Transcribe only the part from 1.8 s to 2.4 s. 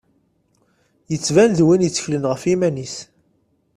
i tteklen